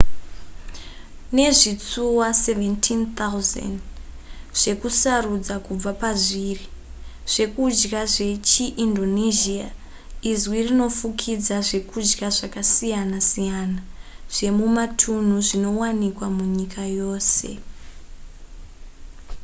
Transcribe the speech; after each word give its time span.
nezvitsuwa 1.37 2.27
17,000 2.45 3.75
zvekusarudza 4.61 5.55
kubva 5.65 5.91
pazviri 6.01 6.65
zvekudya 7.33 8.01
zvechiindonesia 8.13 9.67
izwi 10.31 10.59
rinofukidza 10.67 11.55
zvekudya 11.67 12.27
zvakasiyana 12.37 13.17
siyana 13.29 13.81
zvemumatunhu 14.35 15.35
zvinowanikwa 15.47 16.27
munyika 16.37 16.83
yose 16.99 17.47